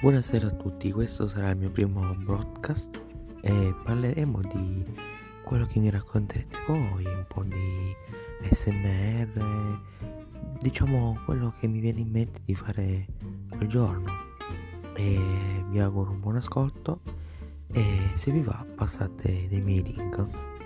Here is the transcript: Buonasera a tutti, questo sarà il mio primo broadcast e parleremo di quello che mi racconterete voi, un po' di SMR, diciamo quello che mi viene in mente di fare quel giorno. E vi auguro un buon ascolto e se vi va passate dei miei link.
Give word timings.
Buonasera 0.00 0.46
a 0.46 0.50
tutti, 0.50 0.92
questo 0.92 1.26
sarà 1.26 1.50
il 1.50 1.56
mio 1.56 1.70
primo 1.70 2.14
broadcast 2.14 3.02
e 3.40 3.74
parleremo 3.82 4.40
di 4.42 4.84
quello 5.42 5.66
che 5.66 5.80
mi 5.80 5.90
racconterete 5.90 6.56
voi, 6.68 7.04
un 7.04 7.24
po' 7.26 7.42
di 7.42 7.96
SMR, 8.48 9.80
diciamo 10.60 11.18
quello 11.24 11.52
che 11.58 11.66
mi 11.66 11.80
viene 11.80 11.98
in 11.98 12.10
mente 12.10 12.40
di 12.44 12.54
fare 12.54 13.06
quel 13.48 13.66
giorno. 13.68 14.12
E 14.94 15.64
vi 15.68 15.80
auguro 15.80 16.12
un 16.12 16.20
buon 16.20 16.36
ascolto 16.36 17.00
e 17.72 18.12
se 18.14 18.30
vi 18.30 18.40
va 18.40 18.64
passate 18.76 19.48
dei 19.48 19.60
miei 19.60 19.82
link. 19.82 20.57